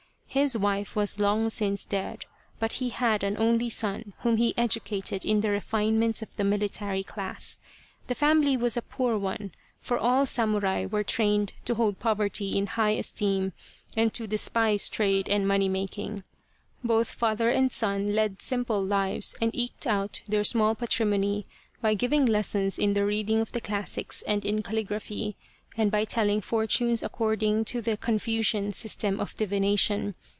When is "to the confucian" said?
27.63-28.73